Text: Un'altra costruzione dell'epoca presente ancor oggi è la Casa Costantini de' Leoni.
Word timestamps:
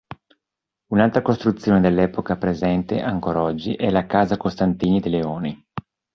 Un'altra 0.87 1.21
costruzione 1.21 1.79
dell'epoca 1.79 2.35
presente 2.35 3.03
ancor 3.03 3.37
oggi 3.37 3.75
è 3.75 3.91
la 3.91 4.07
Casa 4.07 4.35
Costantini 4.35 4.99
de' 4.99 5.09
Leoni. 5.09 5.65